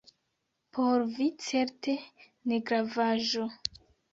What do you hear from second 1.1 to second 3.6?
vi certe negravaĵo!